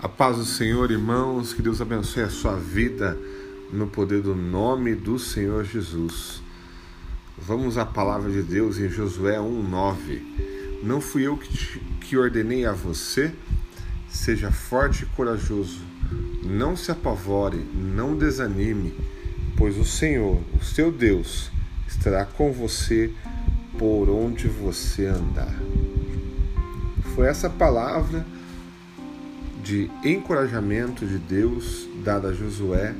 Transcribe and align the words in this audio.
A 0.00 0.08
paz 0.08 0.36
do 0.36 0.44
Senhor, 0.44 0.92
irmãos, 0.92 1.52
que 1.52 1.60
Deus 1.60 1.80
abençoe 1.80 2.22
a 2.22 2.30
sua 2.30 2.54
vida 2.54 3.18
no 3.72 3.88
poder 3.88 4.22
do 4.22 4.32
nome 4.32 4.94
do 4.94 5.18
Senhor 5.18 5.64
Jesus. 5.64 6.40
Vamos 7.36 7.76
à 7.76 7.84
palavra 7.84 8.30
de 8.30 8.40
Deus 8.40 8.78
em 8.78 8.88
Josué 8.88 9.40
1:9. 9.40 10.22
Não 10.84 11.00
fui 11.00 11.26
eu 11.26 11.36
que, 11.36 11.48
te, 11.48 11.80
que 12.00 12.16
ordenei 12.16 12.64
a 12.64 12.72
você? 12.72 13.32
Seja 14.08 14.52
forte 14.52 15.02
e 15.02 15.06
corajoso. 15.16 15.80
Não 16.44 16.76
se 16.76 16.92
apavore, 16.92 17.58
não 17.74 18.16
desanime, 18.16 18.94
pois 19.56 19.76
o 19.76 19.84
Senhor, 19.84 20.40
o 20.54 20.64
seu 20.64 20.92
Deus, 20.92 21.50
estará 21.88 22.24
com 22.24 22.52
você 22.52 23.12
por 23.76 24.08
onde 24.08 24.46
você 24.46 25.06
andar. 25.06 25.52
Foi 27.16 27.26
essa 27.26 27.50
palavra 27.50 28.24
de 29.68 29.90
encorajamento 30.02 31.04
de 31.04 31.18
Deus 31.18 31.86
dada 32.02 32.28
a 32.28 32.32
Josué 32.32 32.94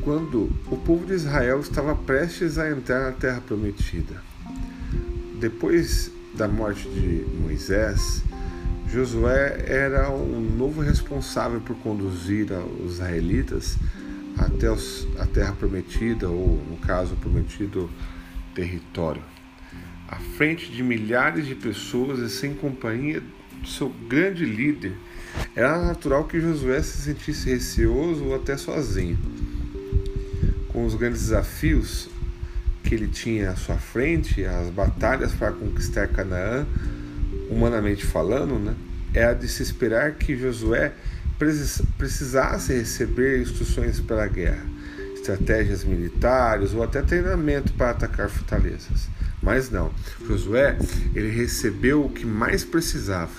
quando 0.00 0.48
o 0.70 0.76
povo 0.76 1.04
de 1.04 1.14
Israel 1.14 1.58
estava 1.58 1.92
prestes 1.92 2.56
a 2.56 2.70
entrar 2.70 3.00
na 3.00 3.10
terra 3.10 3.40
prometida. 3.40 4.22
Depois 5.40 6.08
da 6.34 6.46
morte 6.46 6.88
de 6.88 7.26
Moisés, 7.42 8.22
Josué 8.92 9.64
era 9.66 10.08
um 10.08 10.40
novo 10.40 10.82
responsável 10.82 11.60
por 11.60 11.74
conduzir 11.78 12.46
os 12.84 12.92
israelitas 12.92 13.76
até 14.38 14.68
a 15.20 15.26
terra 15.26 15.52
prometida, 15.52 16.28
ou 16.28 16.62
no 16.70 16.76
caso, 16.76 17.14
o 17.14 17.16
prometido 17.16 17.90
território. 18.54 19.22
À 20.06 20.14
frente 20.36 20.70
de 20.70 20.84
milhares 20.84 21.44
de 21.44 21.56
pessoas 21.56 22.20
e 22.20 22.30
sem 22.30 22.54
companhia 22.54 23.20
do 23.60 23.66
seu 23.66 23.88
grande 24.08 24.44
líder, 24.44 24.96
era 25.54 25.78
natural 25.82 26.24
que 26.24 26.40
Josué 26.40 26.82
se 26.82 27.02
sentisse 27.02 27.48
receoso 27.50 28.24
ou 28.24 28.34
até 28.34 28.56
sozinho. 28.56 29.18
Com 30.68 30.84
os 30.84 30.94
grandes 30.94 31.22
desafios 31.22 32.08
que 32.84 32.94
ele 32.94 33.08
tinha 33.08 33.50
à 33.50 33.56
sua 33.56 33.76
frente, 33.76 34.44
as 34.44 34.70
batalhas 34.70 35.32
para 35.32 35.52
conquistar 35.52 36.08
Canaã, 36.08 36.66
humanamente 37.50 38.04
falando, 38.04 38.58
né, 38.58 38.74
era 39.14 39.32
de 39.32 39.48
se 39.48 39.62
esperar 39.62 40.12
que 40.14 40.36
Josué 40.36 40.92
precisasse 41.98 42.72
receber 42.72 43.40
instruções 43.40 44.00
para 44.00 44.24
a 44.24 44.28
guerra, 44.28 44.64
estratégias 45.14 45.84
militares 45.84 46.72
ou 46.74 46.82
até 46.82 47.02
treinamento 47.02 47.72
para 47.72 47.90
atacar 47.90 48.28
fortalezas. 48.28 49.08
Mas 49.42 49.70
não, 49.70 49.90
Josué 50.26 50.78
ele 51.14 51.30
recebeu 51.30 52.04
o 52.04 52.10
que 52.10 52.26
mais 52.26 52.64
precisava: 52.64 53.32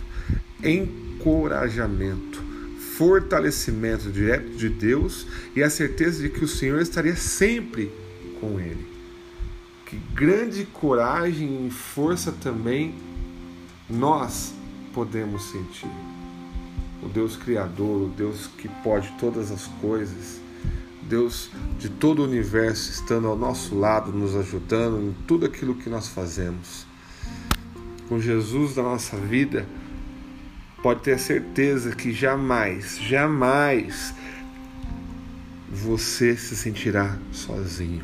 encorajamento, 1.17 2.41
fortalecimento 2.95 4.11
direto 4.11 4.49
de 4.55 4.69
Deus 4.69 5.27
e 5.55 5.63
a 5.63 5.69
certeza 5.69 6.21
de 6.21 6.29
que 6.29 6.43
o 6.43 6.47
Senhor 6.47 6.81
estaria 6.81 7.15
sempre 7.15 7.91
com 8.39 8.59
ele. 8.59 8.85
Que 9.85 9.97
grande 10.13 10.65
coragem 10.65 11.67
e 11.67 11.71
força 11.71 12.31
também 12.31 12.95
nós 13.89 14.53
podemos 14.93 15.43
sentir. 15.43 15.89
O 17.01 17.07
Deus 17.07 17.37
Criador, 17.37 18.03
o 18.03 18.09
Deus 18.09 18.47
que 18.57 18.67
pode 18.83 19.11
todas 19.19 19.51
as 19.51 19.67
coisas, 19.79 20.41
Deus 21.03 21.49
de 21.79 21.87
todo 21.87 22.19
o 22.19 22.25
universo 22.25 22.91
estando 22.91 23.27
ao 23.27 23.37
nosso 23.37 23.77
lado, 23.77 24.11
nos 24.11 24.35
ajudando 24.35 24.99
em 24.99 25.15
tudo 25.25 25.45
aquilo 25.45 25.75
que 25.75 25.89
nós 25.89 26.09
fazemos. 26.09 26.85
Com 28.09 28.19
Jesus 28.19 28.75
na 28.75 28.83
nossa 28.83 29.15
vida, 29.15 29.65
pode 30.81 31.01
ter 31.01 31.19
certeza 31.19 31.95
que 31.95 32.13
jamais, 32.13 32.99
jamais 32.99 34.13
você 35.69 36.35
se 36.35 36.55
sentirá 36.55 37.17
sozinho. 37.31 38.03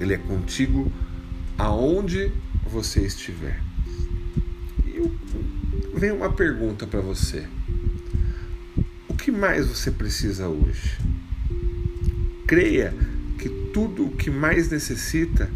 Ele 0.00 0.14
é 0.14 0.18
contigo 0.18 0.92
aonde 1.58 2.32
você 2.66 3.00
estiver. 3.00 3.60
E 4.86 5.10
vem 5.98 6.12
uma 6.12 6.32
pergunta 6.32 6.86
para 6.86 7.00
você. 7.00 7.46
O 9.08 9.14
que 9.14 9.30
mais 9.30 9.66
você 9.66 9.90
precisa 9.90 10.48
hoje? 10.48 10.98
Creia 12.46 12.94
que 13.38 13.48
tudo 13.72 14.06
o 14.06 14.10
que 14.10 14.30
mais 14.30 14.70
necessita 14.70 15.50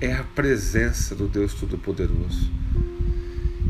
é 0.00 0.12
a 0.12 0.24
presença 0.24 1.14
do 1.14 1.28
Deus 1.28 1.54
Todo-Poderoso. 1.54 2.50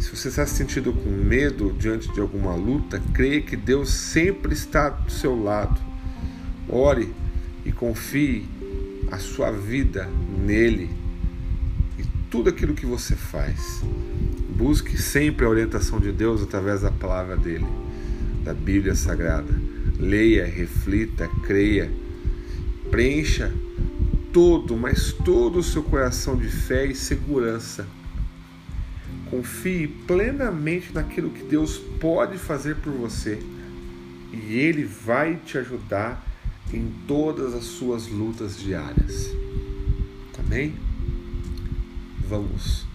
Se 0.00 0.16
você 0.16 0.28
está 0.28 0.46
se 0.46 0.54
sentindo 0.54 0.94
com 0.94 1.10
medo 1.10 1.76
diante 1.78 2.10
de 2.10 2.20
alguma 2.20 2.54
luta, 2.54 3.02
creia 3.12 3.42
que 3.42 3.54
Deus 3.54 3.90
sempre 3.90 4.54
está 4.54 4.88
do 4.88 5.12
seu 5.12 5.40
lado. 5.40 5.78
Ore 6.66 7.12
e 7.66 7.70
confie 7.70 8.48
a 9.10 9.18
sua 9.18 9.50
vida 9.50 10.08
nele 10.38 10.90
e 11.98 12.02
tudo 12.30 12.48
aquilo 12.48 12.72
que 12.72 12.86
você 12.86 13.14
faz. 13.14 13.82
Busque 14.56 14.96
sempre 14.96 15.44
a 15.44 15.50
orientação 15.50 16.00
de 16.00 16.10
Deus 16.10 16.42
através 16.42 16.80
da 16.80 16.90
palavra 16.90 17.36
dele, 17.36 17.66
da 18.42 18.54
Bíblia 18.54 18.94
Sagrada. 18.94 19.52
Leia, 19.98 20.46
reflita, 20.46 21.28
creia, 21.46 21.92
preencha 22.90 23.52
todo, 24.32 24.78
mas 24.78 25.12
todo 25.12 25.58
o 25.58 25.62
seu 25.62 25.82
coração 25.82 26.38
de 26.38 26.48
fé 26.48 26.86
e 26.86 26.94
segurança 26.94 27.86
Confie 29.30 29.86
plenamente 29.86 30.92
naquilo 30.92 31.30
que 31.30 31.44
Deus 31.44 31.78
pode 32.00 32.36
fazer 32.36 32.76
por 32.76 32.92
você 32.92 33.38
e 34.32 34.54
Ele 34.58 34.84
vai 34.84 35.36
te 35.36 35.56
ajudar 35.58 36.26
em 36.72 36.92
todas 37.06 37.54
as 37.54 37.64
suas 37.64 38.08
lutas 38.08 38.58
diárias. 38.58 39.30
Amém? 40.38 40.74
Vamos 42.28 42.86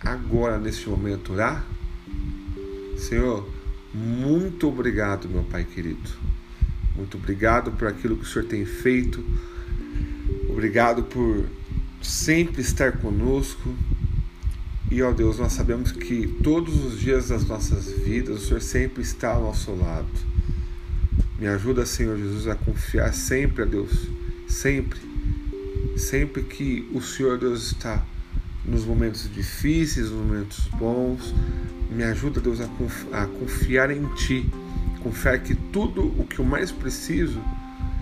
agora, 0.00 0.58
neste 0.58 0.88
momento, 0.88 1.32
orar? 1.32 1.64
Senhor, 2.96 3.48
muito 3.92 4.68
obrigado, 4.68 5.28
meu 5.28 5.42
Pai 5.42 5.64
querido. 5.64 6.10
Muito 6.94 7.16
obrigado 7.16 7.72
por 7.72 7.88
aquilo 7.88 8.16
que 8.16 8.22
o 8.22 8.26
Senhor 8.26 8.46
tem 8.46 8.64
feito. 8.64 9.24
Obrigado 10.48 11.02
por 11.02 11.46
sempre 12.00 12.62
estar 12.62 12.98
conosco 12.98 13.74
e 14.88 15.02
ó 15.02 15.10
Deus, 15.12 15.38
nós 15.38 15.52
sabemos 15.52 15.90
que 15.90 16.28
todos 16.44 16.84
os 16.84 17.00
dias 17.00 17.28
das 17.28 17.44
nossas 17.44 17.90
vidas 17.90 18.36
o 18.36 18.46
Senhor 18.46 18.62
sempre 18.62 19.02
está 19.02 19.32
ao 19.32 19.42
nosso 19.42 19.72
lado. 19.72 20.06
Me 21.40 21.48
ajuda, 21.48 21.84
Senhor 21.84 22.16
Jesus, 22.16 22.46
a 22.46 22.54
confiar 22.54 23.12
sempre 23.12 23.64
a 23.64 23.66
Deus, 23.66 24.08
sempre, 24.46 25.00
sempre 25.96 26.42
que 26.44 26.88
o 26.94 27.02
Senhor 27.02 27.36
Deus 27.36 27.72
está 27.72 28.00
nos 28.64 28.84
momentos 28.84 29.28
difíceis, 29.34 30.08
nos 30.08 30.24
momentos 30.24 30.68
bons. 30.78 31.34
Me 31.90 32.04
ajuda, 32.04 32.40
Deus, 32.40 32.60
a 32.60 33.26
confiar 33.26 33.90
em 33.90 34.06
Ti, 34.14 34.48
confiar 35.02 35.40
que 35.40 35.56
tudo 35.56 36.06
o 36.16 36.24
que 36.24 36.38
eu 36.38 36.44
mais 36.44 36.70
preciso 36.70 37.40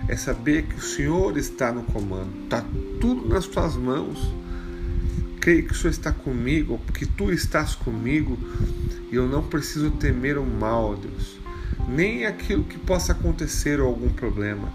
é 0.07 0.17
saber 0.17 0.65
que 0.65 0.75
o 0.75 0.83
Senhor 0.83 1.39
está 1.39 1.73
no 1.73 1.83
comando, 1.83 2.31
está 2.45 2.63
tudo 3.01 3.27
nas 3.27 3.47
Tuas 3.47 3.75
mãos 3.75 4.44
creio 5.45 5.67
que 5.67 5.73
o 5.73 5.77
Senhor 5.77 5.91
está 5.91 6.11
comigo, 6.11 6.81
porque 6.87 7.05
Tu 7.05 7.31
estás 7.31 7.75
comigo 7.75 8.39
e 9.13 9.15
eu 9.15 9.29
não 9.29 9.43
preciso 9.43 9.91
temer 9.91 10.39
o 10.39 10.47
mal, 10.47 10.97
Deus, 10.97 11.39
nem 11.87 12.25
aquilo 12.25 12.65
que 12.65 12.79
possa 12.79 13.13
acontecer 13.13 13.79
ou 13.79 13.89
algum 13.89 14.09
problema. 14.09 14.73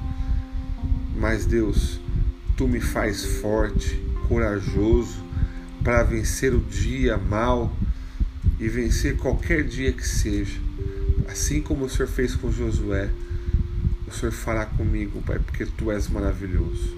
Mas, 1.18 1.48
Deus, 1.48 2.00
Tu 2.56 2.68
me 2.68 2.80
faz 2.80 3.26
forte, 3.42 4.00
corajoso 4.28 5.18
para 5.84 6.04
vencer 6.04 6.54
o 6.54 6.60
dia 6.60 7.18
mal 7.18 7.76
e 8.60 8.70
vencer 8.70 9.18
qualquer 9.18 9.64
dia 9.64 9.92
que 9.92 10.08
seja. 10.08 10.60
Assim 11.28 11.64
como 11.64 11.86
o 11.86 11.90
Senhor 11.90 12.08
fez 12.08 12.36
com 12.36 12.52
Josué, 12.52 13.10
o 14.08 14.12
Senhor 14.12 14.32
fará 14.32 14.68
comigo, 14.68 15.20
Pai, 15.24 15.40
porque 15.40 15.66
Tu 15.66 15.92
és 15.92 16.08
maravilhoso. 16.10 16.96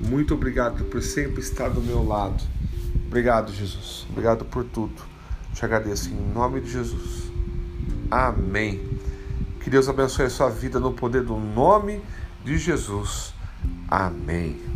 Muito 0.00 0.34
obrigado 0.34 0.84
por 0.84 1.02
sempre 1.02 1.40
estar 1.42 1.68
do 1.68 1.82
meu 1.82 2.04
lado 2.04 2.40
Obrigado, 3.12 3.52
Jesus. 3.52 4.06
Obrigado 4.08 4.42
por 4.46 4.64
tudo. 4.64 5.02
Te 5.52 5.62
agradeço 5.66 6.08
em 6.08 6.32
nome 6.32 6.62
de 6.62 6.70
Jesus. 6.70 7.30
Amém. 8.10 8.80
Que 9.60 9.68
Deus 9.68 9.86
abençoe 9.86 10.24
a 10.24 10.30
sua 10.30 10.48
vida 10.48 10.80
no 10.80 10.94
poder 10.94 11.22
do 11.22 11.36
nome 11.36 12.00
de 12.42 12.56
Jesus. 12.56 13.34
Amém. 13.86 14.71